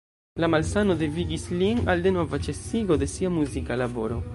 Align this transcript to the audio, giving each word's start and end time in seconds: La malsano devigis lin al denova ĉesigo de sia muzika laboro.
La 0.43 0.47
malsano 0.53 0.95
devigis 1.01 1.45
lin 1.61 1.85
al 1.95 2.03
denova 2.09 2.43
ĉesigo 2.49 3.03
de 3.05 3.15
sia 3.17 3.37
muzika 3.41 3.81
laboro. 3.87 4.25